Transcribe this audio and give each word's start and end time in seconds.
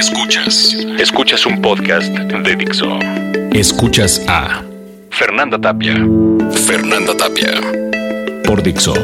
Escuchas. 0.00 0.74
Escuchas 0.98 1.44
un 1.44 1.60
podcast 1.60 2.08
de 2.08 2.56
Dixo. 2.56 2.88
Escuchas 3.52 4.22
a 4.28 4.62
Fernanda 5.10 5.60
Tapia. 5.60 5.94
Fernanda 6.52 7.14
Tapia. 7.14 7.52
Por 8.46 8.62
Dixo. 8.62 8.94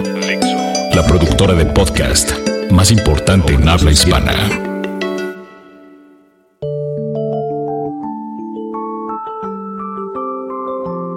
La 0.94 1.04
productora 1.06 1.52
de 1.52 1.66
podcast 1.66 2.32
más 2.70 2.90
importante 2.90 3.52
en 3.52 3.68
habla 3.68 3.92
hispana. 3.92 4.32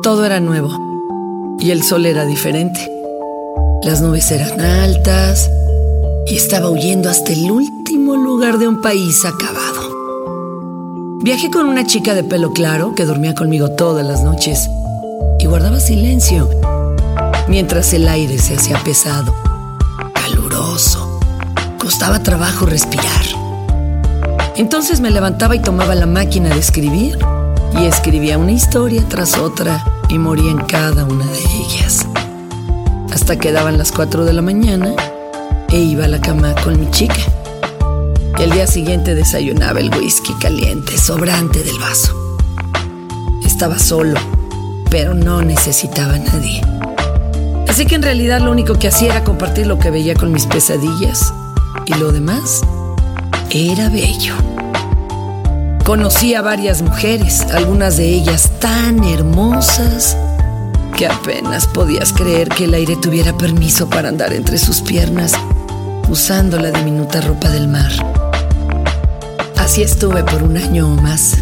Todo 0.04 0.26
era 0.26 0.42
nuevo 0.42 1.58
y 1.62 1.72
el 1.72 1.84
sol 1.84 2.06
era 2.06 2.26
diferente. 2.26 2.86
Las 3.84 4.02
nubes 4.02 4.30
eran 4.30 4.60
altas 4.60 5.50
y 6.28 6.36
estaba 6.36 6.70
huyendo 6.70 7.10
hasta 7.10 7.32
el 7.32 7.50
último 7.50 7.99
lugar 8.18 8.58
de 8.58 8.68
un 8.68 8.82
país 8.82 9.26
acabado. 9.26 9.90
Viajé 11.22 11.52
con 11.52 11.68
una 11.68 11.86
chica 11.86 12.14
de 12.16 12.24
pelo 12.24 12.54
claro 12.54 12.96
que 12.96 13.06
dormía 13.06 13.36
conmigo 13.36 13.72
todas 13.72 14.06
las 14.06 14.24
noches 14.24 14.70
y 15.40 15.46
guardaba 15.46 15.80
silencio 15.80 16.50
mientras 17.50 17.94
el 17.94 18.08
aire 18.08 18.38
se 18.38 18.56
hacía 18.56 18.78
pesado, 18.84 19.34
caluroso. 20.14 21.20
Costaba 21.78 22.22
trabajo 22.22 22.66
respirar. 22.66 23.26
Entonces 24.56 25.02
me 25.02 25.10
levantaba 25.10 25.56
y 25.56 25.60
tomaba 25.60 25.96
la 25.96 26.06
máquina 26.06 26.50
de 26.50 26.60
escribir 26.60 27.18
y 27.80 27.86
escribía 27.86 28.38
una 28.38 28.52
historia 28.52 29.04
tras 29.08 29.38
otra 29.38 29.84
y 30.10 30.18
moría 30.18 30.52
en 30.52 30.60
cada 30.60 31.06
una 31.06 31.26
de 31.26 31.40
ellas. 31.40 32.06
Hasta 33.12 33.38
que 33.38 33.52
daban 33.52 33.78
las 33.78 33.92
4 33.92 34.26
de 34.26 34.34
la 34.34 34.42
mañana 34.42 34.94
e 35.70 35.80
iba 35.80 36.06
a 36.06 36.08
la 36.08 36.22
cama 36.22 36.54
con 36.64 36.80
mi 36.80 36.90
chica. 36.92 37.16
El 38.40 38.52
día 38.52 38.68
siguiente 38.68 39.16
desayunaba 39.16 39.82
el 39.82 39.94
whisky 39.94 40.34
caliente, 40.36 40.98
sobrante 40.98 41.62
del 41.62 41.78
vaso. 41.78 42.38
Estaba 43.46 43.78
solo, 43.78 44.18
pero 44.90 45.14
no 45.14 45.42
necesitaba 45.42 46.14
a 46.14 46.20
nadie. 46.20 46.62
Así 47.68 47.86
que 47.86 47.96
en 47.96 48.02
realidad 48.02 48.40
lo 48.40 48.52
único 48.52 48.80
que 48.80 48.88
hacía 48.88 49.10
era 49.10 49.24
compartir 49.26 49.68
lo 49.68 49.78
que 49.78 49.92
veía 49.92 50.16
con 50.16 50.32
mis 50.32 50.46
pesadillas. 50.46 51.34
Y 51.86 51.96
lo 51.96 52.14
demás 52.14 52.62
era 53.52 53.90
bello. 53.90 54.36
Conocí 55.84 56.34
a 56.34 56.42
varias 56.42 56.82
mujeres, 56.82 57.42
algunas 57.52 57.98
de 57.98 58.08
ellas 58.08 58.52
tan 58.60 59.04
hermosas 59.04 60.16
que 60.96 61.08
apenas 61.08 61.68
podías 61.68 62.14
creer 62.14 62.48
que 62.48 62.64
el 62.66 62.74
aire 62.74 62.96
tuviera 62.96 63.38
permiso 63.38 63.90
para 63.90 64.08
andar 64.08 64.32
entre 64.32 64.58
sus 64.58 64.80
piernas 64.80 65.34
usando 66.10 66.58
la 66.58 66.72
diminuta 66.72 67.22
ropa 67.22 67.50
del 67.50 67.68
mar. 67.68 67.92
Así 69.60 69.84
estuve 69.84 70.24
por 70.24 70.42
un 70.42 70.58
año 70.58 70.88
o 70.88 70.96
más. 70.96 71.38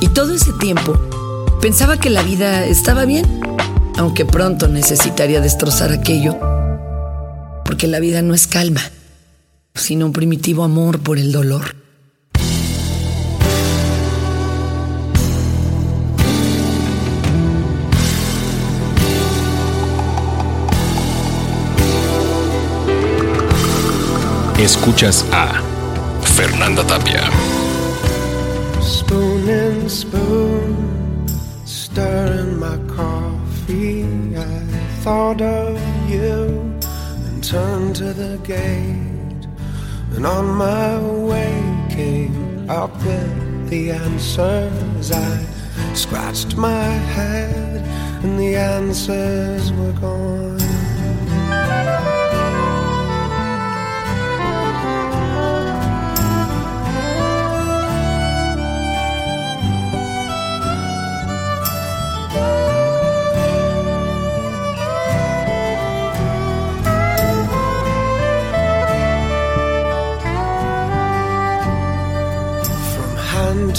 Y 0.00 0.08
todo 0.08 0.32
ese 0.32 0.52
tiempo 0.54 0.96
pensaba 1.60 1.98
que 1.98 2.08
la 2.08 2.22
vida 2.22 2.64
estaba 2.64 3.04
bien, 3.04 3.26
aunque 3.98 4.24
pronto 4.24 4.68
necesitaría 4.68 5.40
destrozar 5.40 5.90
aquello, 5.92 6.38
porque 7.64 7.88
la 7.88 7.98
vida 7.98 8.22
no 8.22 8.32
es 8.32 8.46
calma, 8.46 8.80
sino 9.74 10.06
un 10.06 10.12
primitivo 10.12 10.62
amor 10.62 11.00
por 11.00 11.18
el 11.18 11.32
dolor. 11.32 11.74
Escuchas 24.58 25.26
a 25.32 25.60
Fernanda 26.36 26.84
Tapia. 26.84 27.24
Spoon 28.82 29.48
and 29.48 29.90
spoon, 29.90 31.26
stirring 31.64 32.60
my 32.60 32.76
coffee. 32.94 34.04
I 34.36 34.58
thought 35.00 35.40
of 35.40 35.80
you 36.10 36.78
and 37.26 37.42
turned 37.42 37.96
to 37.96 38.12
the 38.12 38.36
gate. 38.44 39.44
And 40.14 40.26
on 40.26 40.46
my 40.56 41.00
way 41.00 41.54
came 41.88 42.68
up 42.68 42.94
with 43.02 43.70
the 43.70 43.92
answers. 43.92 45.12
I 45.12 45.42
scratched 45.94 46.54
my 46.58 46.90
head 47.16 47.80
and 48.22 48.38
the 48.38 48.56
answers 48.56 49.72
were 49.72 49.92
gone. 49.92 50.65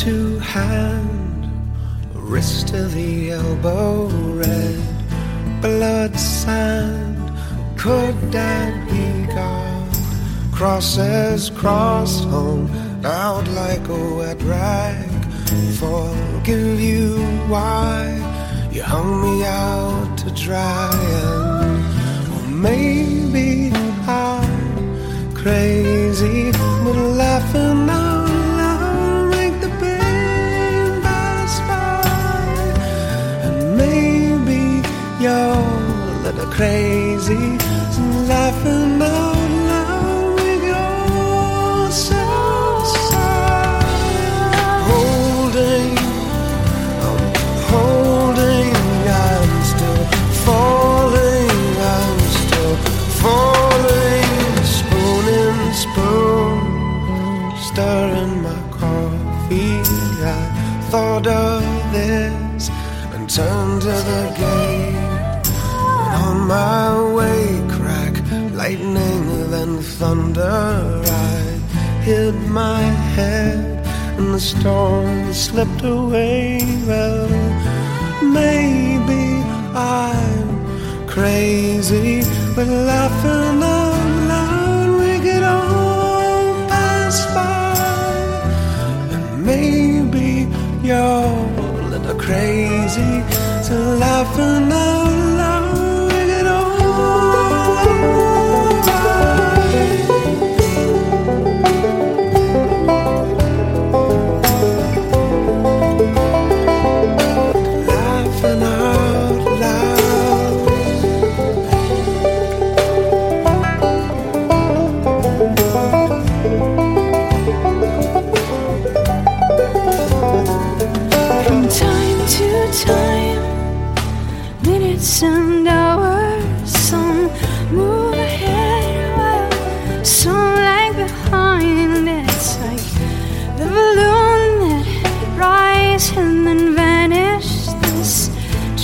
To 0.08 0.40
hand, 0.40 1.52
wrist 2.14 2.70
to 2.70 2.84
the 2.98 3.32
elbow, 3.32 4.08
red 4.42 4.82
blood 5.62 6.18
sand. 6.18 7.20
Could 7.76 8.16
that 8.32 8.72
be 8.90 9.06
God? 9.36 9.92
Crosses 10.54 11.50
cross 11.50 12.24
hung 12.24 12.70
out 13.04 13.46
like 13.50 13.86
a 13.90 14.04
wet 14.16 14.42
rag. 14.44 15.12
Forgive 15.84 16.80
you 16.80 17.18
why 17.52 17.98
you 18.72 18.84
hung 18.84 19.12
me 19.26 19.44
out 19.44 20.18
to 20.20 20.32
dry, 20.32 20.90
and 22.38 22.62
maybe 22.62 23.76
I'm 24.08 25.36
crazy, 25.36 26.54
but 26.54 26.96
laughing 27.24 27.87
crazy, 36.52 37.58
laughing 38.28 38.87
thunder. 70.00 71.02
I 71.06 71.40
hid 72.04 72.36
my 72.62 72.82
head, 73.16 73.58
and 74.18 74.34
the 74.36 74.40
storm 74.40 75.34
slipped 75.34 75.84
away. 75.84 76.60
Well, 76.86 77.28
maybe 78.22 79.26
I'm 79.74 80.50
crazy, 81.08 82.22
but 82.56 82.68
laughing 82.68 83.64
out 83.64 84.06
loud, 84.32 84.90
we 85.02 85.14
could 85.26 85.44
all 85.44 86.54
pass 86.70 87.18
by. 87.34 87.74
And 89.14 89.46
maybe 89.52 90.48
you're 90.88 91.28
a 91.84 91.88
little 91.94 92.20
crazy, 92.20 93.14
so 93.64 93.76
laughing 94.06 94.72
out 94.72 95.10
loud, 95.12 95.37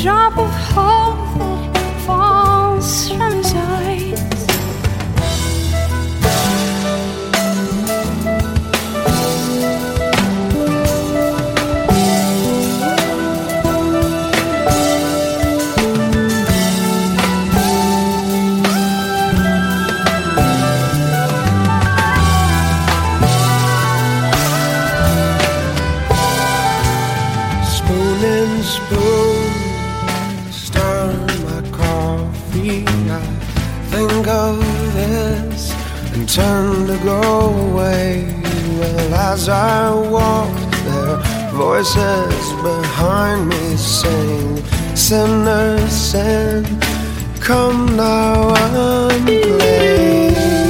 drop 0.03 0.37
of 0.37 0.49
hope 0.49 1.37
that 1.39 2.01
falls 2.05 3.07
from 3.07 3.31
his 3.37 3.53
eyes. 3.55 4.19
spoon 27.65 28.25
and. 28.25 29.32
I 32.81 33.21
think 33.91 34.27
of 34.27 34.57
this 34.95 35.71
and 36.13 36.27
turn 36.27 36.87
to 36.87 36.97
go 37.03 37.21
away. 37.69 38.25
Well, 38.79 39.13
as 39.13 39.47
I 39.47 39.93
walk, 39.93 40.49
there, 40.83 41.17
voices 41.51 42.53
behind 42.63 43.49
me 43.49 43.77
sing, 43.77 44.57
Sinner, 44.95 45.77
sin, 45.87 46.65
come 47.39 47.95
now 47.95 48.55
and 48.55 49.25
play. 49.27 50.62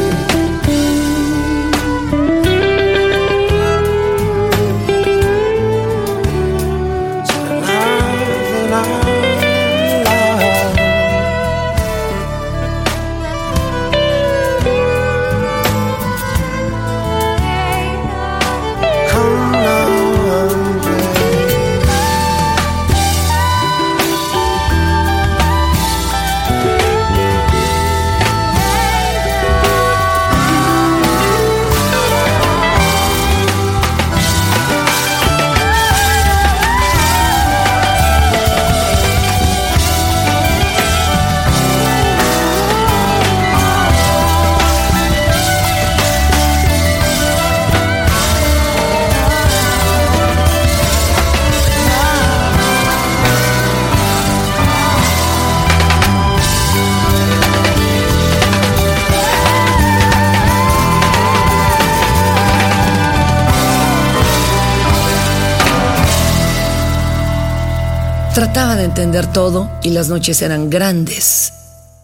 Trataba 68.34 68.76
de 68.76 68.86
entender 68.86 69.32
todo 69.32 69.70
y 69.84 69.92
las 69.92 70.10
noches 70.10 70.42
eran 70.42 70.68
grandes, 70.72 71.54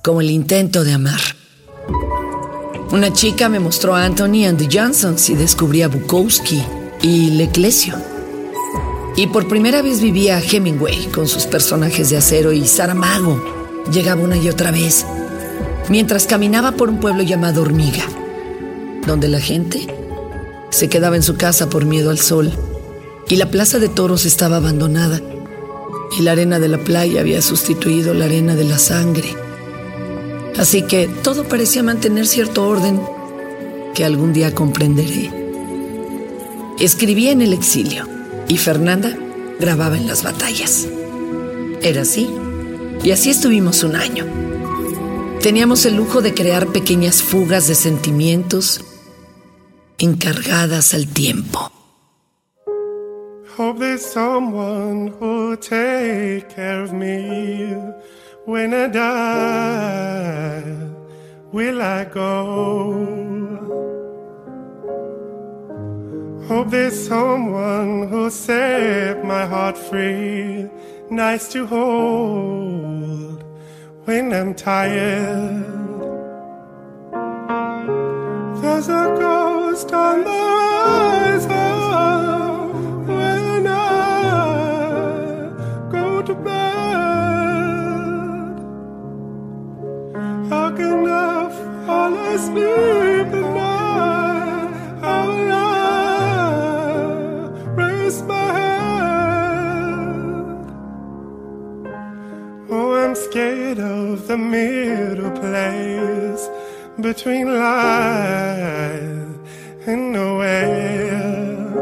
como 0.04 0.22
el 0.22 0.30
intento 0.30 0.84
de 0.84 0.94
amar. 0.94 1.20
Una 2.92 3.12
chica 3.12 3.50
me 3.50 3.60
mostró 3.60 3.96
a 3.96 4.06
Anthony 4.06 4.46
and 4.46 4.60
the 4.60 4.70
Johnsons 4.72 5.28
y 5.32 5.34
descubrí 5.34 5.82
a 5.82 5.88
Bukowski 5.88 6.64
y 7.02 7.32
Leclesio. 7.32 7.96
Y 9.16 9.26
por 9.26 9.48
primera 9.48 9.82
vez 9.82 10.02
vivía 10.02 10.38
a 10.38 10.42
Hemingway 10.42 11.08
con 11.08 11.28
sus 11.28 11.48
personajes 11.48 12.12
de 12.12 12.18
acero 12.18 12.52
y 12.54 12.68
Saramago. 12.68 13.44
Llegaba 13.92 14.22
una 14.22 14.38
y 14.38 14.50
otra 14.50 14.70
vez, 14.70 15.08
mientras 15.90 16.28
caminaba 16.28 16.74
por 16.74 16.90
un 16.90 17.00
pueblo 17.00 17.24
llamado 17.24 17.64
Hormiga, 17.64 18.04
donde 19.08 19.30
la 19.30 19.40
gente 19.40 19.88
se 20.70 20.90
quedaba 20.90 21.16
en 21.16 21.24
su 21.24 21.38
casa 21.38 21.72
por 21.72 21.86
miedo 21.86 22.12
al 22.12 22.20
sol 22.20 22.52
y 23.28 23.38
la 23.38 23.50
plaza 23.50 23.80
de 23.80 23.90
toros 23.90 24.28
estaba 24.28 24.58
abandonada 24.58 25.20
y 26.18 26.22
la 26.22 26.32
arena 26.32 26.60
de 26.60 26.68
la 26.68 26.78
playa 26.80 27.22
había 27.22 27.42
sustituido 27.42 28.14
la 28.14 28.26
arena 28.26 28.56
de 28.56 28.64
la 28.64 28.78
sangre. 28.78 29.36
Así 30.58 30.82
que 30.82 31.08
todo 31.08 31.46
parecía 31.46 31.84
mantener 31.84 32.28
cierto 32.28 32.68
orden 32.68 33.00
que 33.94 34.04
algún 34.04 34.34
día 34.34 34.54
comprenderé. 34.54 35.32
Escribía 36.80 37.32
en 37.32 37.42
el 37.42 37.54
exilio 37.54 38.08
y 38.48 38.58
Fernanda 38.58 39.18
grababa 39.60 39.98
en 39.98 40.08
las 40.08 40.24
batallas. 40.24 40.88
Era 41.82 42.02
así. 42.02 42.30
Y 43.04 43.12
así 43.12 43.30
estuvimos 43.30 43.84
un 43.84 43.96
año. 43.96 44.26
Teníamos 45.42 45.86
el 45.86 45.96
lujo 45.96 46.22
de 46.22 46.34
crear 46.34 46.68
pequeñas 46.68 47.22
fugas 47.22 47.68
de 47.68 47.76
sentimientos 47.76 48.82
encargadas 49.98 50.94
al 50.94 51.08
tiempo. 51.08 51.72
Hope 53.60 53.80
there's 53.80 54.06
someone 54.06 55.08
who'll 55.20 55.58
take 55.58 56.48
care 56.48 56.82
of 56.82 56.94
me 56.94 57.74
when 58.46 58.74
I 58.74 58.88
die. 58.88 60.64
Will 61.52 61.82
I 61.82 62.06
go? 62.06 62.94
Hope 66.48 66.70
there's 66.70 66.98
someone 67.06 68.08
who'll 68.08 68.32
set 68.32 69.26
my 69.26 69.46
heart 69.46 69.78
free, 69.78 70.70
nice 71.12 71.52
to 71.52 71.66
hold 71.66 73.44
when 74.06 74.32
I'm 74.32 74.56
tired. 74.56 75.66
There's 78.62 78.88
a 78.88 79.14
ghost 79.20 79.92
on 79.92 80.24
the 80.24 80.59
the 104.30 104.38
middle 104.38 105.32
place 105.32 106.48
between 107.02 107.48
life 107.48 109.26
and 109.88 110.14
nowhere. 110.14 111.74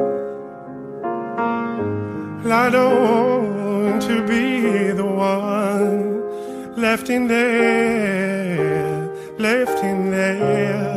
I 2.49 2.69
don't 2.69 3.91
want 3.91 4.01
to 4.03 4.25
be 4.25 4.93
the 4.93 5.03
one 5.03 6.77
left 6.77 7.09
in 7.09 7.27
there, 7.27 9.09
left 9.37 9.83
in 9.83 10.11
there. 10.11 10.96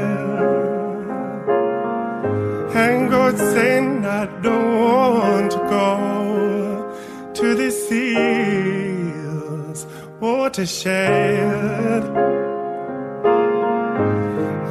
watershed. 10.51 12.03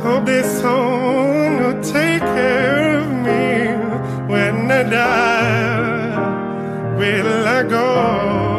Hope 0.03 0.27
this 0.27 0.61
song 0.61 1.57
will 1.57 1.83
take 1.83 2.21
care 2.21 2.99
of 2.99 3.09
me 3.09 3.73
when 4.31 4.71
I 4.71 4.83
die 4.83 6.19
will 6.99 7.47
I 7.49 7.63
go? 7.63 8.50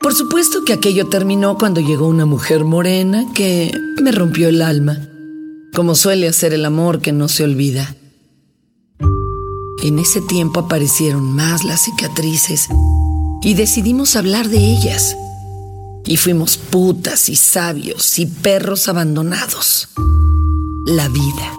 Por 0.00 0.14
supuesto 0.14 0.64
que 0.64 0.72
aquello 0.72 1.08
terminó 1.08 1.58
cuando 1.58 1.82
llegó 1.82 2.08
una 2.08 2.24
mujer 2.24 2.64
morena 2.64 3.26
que 3.34 3.70
me 4.02 4.12
rompió 4.12 4.48
el 4.48 4.62
alma, 4.62 4.98
como 5.74 5.94
suele 5.94 6.26
hacer 6.26 6.54
el 6.54 6.64
amor 6.64 7.02
que 7.02 7.12
no 7.12 7.28
se 7.28 7.44
olvida. 7.44 7.94
En 9.82 9.98
ese 9.98 10.22
tiempo 10.22 10.60
aparecieron 10.60 11.34
más 11.34 11.64
las 11.64 11.82
cicatrices 11.84 12.68
y 13.42 13.52
decidimos 13.52 14.16
hablar 14.16 14.48
de 14.48 14.58
ellas. 14.58 15.14
Y 16.06 16.16
fuimos 16.16 16.56
putas 16.56 17.28
y 17.28 17.36
sabios 17.36 18.18
y 18.18 18.24
perros 18.24 18.88
abandonados. 18.88 19.90
La 20.86 21.08
vida. 21.08 21.52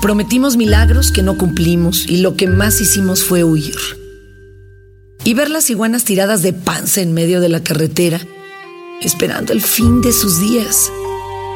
Prometimos 0.00 0.56
milagros 0.56 1.10
que 1.10 1.22
no 1.22 1.36
cumplimos 1.36 2.06
y 2.08 2.18
lo 2.18 2.36
que 2.36 2.46
más 2.46 2.80
hicimos 2.80 3.24
fue 3.24 3.42
huir. 3.42 4.01
Y 5.24 5.34
ver 5.34 5.50
las 5.50 5.70
iguanas 5.70 6.04
tiradas 6.04 6.42
de 6.42 6.52
panza 6.52 7.00
en 7.00 7.14
medio 7.14 7.40
de 7.40 7.48
la 7.48 7.62
carretera, 7.62 8.20
esperando 9.00 9.52
el 9.52 9.60
fin 9.60 10.00
de 10.00 10.12
sus 10.12 10.40
días, 10.40 10.90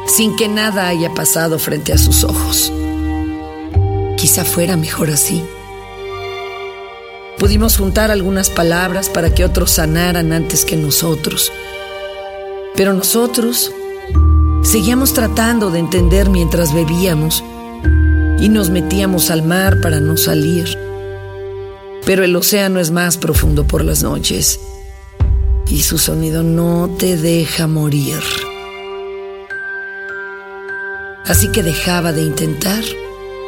sin 0.07 0.37
que 0.37 0.47
nada 0.47 0.87
haya 0.87 1.13
pasado 1.15 1.59
frente 1.59 1.93
a 1.93 1.99
sus 1.99 2.23
ojos. 2.23 2.73
Quizá 4.17 4.45
fuera 4.45 4.77
mejor 4.77 5.11
así. 5.11 5.43
Pudimos 7.39 7.77
juntar 7.77 8.11
algunas 8.11 8.51
palabras 8.51 9.11
para 9.11 9.35
que 9.35 9.45
otros 9.45 9.73
sanaran 9.73 10.33
antes 10.33 10.65
que 10.65 10.77
nosotros. 10.77 11.53
Pero 12.77 12.95
nosotros 12.95 13.73
seguíamos 14.63 15.13
tratando 15.13 15.71
de 15.71 15.81
entender 15.81 16.31
mientras 16.31 16.73
bebíamos 16.73 17.43
y 18.39 18.49
nos 18.49 18.71
metíamos 18.71 19.31
al 19.31 19.43
mar 19.43 19.81
para 19.81 20.01
no 20.01 20.17
salir. 20.17 20.86
Pero 22.07 22.25
el 22.25 22.35
océano 22.37 22.81
es 22.81 22.93
más 22.93 23.19
profundo 23.19 23.67
por 23.67 23.85
las 23.85 24.03
noches 24.03 24.61
y 25.69 25.83
su 25.83 25.99
sonido 25.99 26.43
no 26.43 26.89
te 26.99 27.17
deja 27.17 27.67
morir. 27.67 28.21
Así 31.27 31.51
que 31.51 31.65
dejaba 31.65 32.13
de 32.13 32.23
intentar 32.23 32.85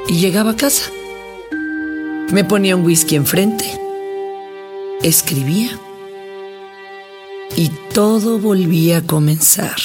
y 0.09 0.19
llegaba 0.19 0.51
a 0.51 0.57
casa. 0.57 0.91
Me 2.33 2.43
ponía 2.43 2.75
un 2.75 2.85
whisky 2.85 3.15
enfrente, 3.15 3.65
escribía 5.03 5.71
y 7.57 7.71
todo 7.95 8.41
volvía 8.41 8.99
a 8.99 9.03
comenzar. 9.03 9.77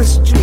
Just. 0.00 0.39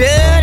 Yeah. 0.00 0.39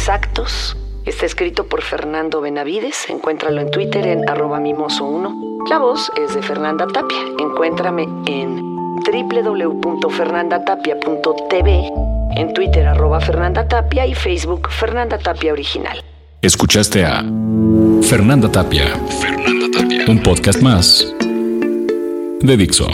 Tres 0.00 0.08
actos. 0.08 0.76
Está 1.04 1.26
escrito 1.26 1.66
por 1.66 1.82
Fernando 1.82 2.40
Benavides. 2.40 3.10
Encuéntralo 3.10 3.60
en 3.60 3.70
Twitter 3.70 4.06
en 4.06 4.26
arroba 4.30 4.58
mimoso1. 4.58 5.68
La 5.68 5.78
voz 5.78 6.10
es 6.16 6.34
de 6.34 6.40
Fernanda 6.40 6.86
Tapia. 6.86 7.18
Encuéntrame 7.38 8.08
en 8.24 8.62
www.fernandatapia.tv, 9.04 11.92
en 12.34 12.54
Twitter 12.54 12.86
arroba 12.86 13.20
Fernanda 13.20 13.68
Tapia 13.68 14.06
y 14.06 14.14
Facebook 14.14 14.70
Fernanda 14.70 15.18
Tapia 15.18 15.52
Original. 15.52 16.02
Escuchaste 16.40 17.04
a 17.04 17.22
Fernanda 18.00 18.50
Tapia. 18.50 18.86
Fernanda 19.20 19.66
Tapia. 19.78 20.06
Un 20.08 20.22
podcast 20.22 20.62
más 20.62 21.14
de 22.40 22.56
Dixo. 22.56 22.88